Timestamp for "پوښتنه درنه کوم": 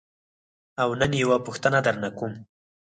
1.47-2.33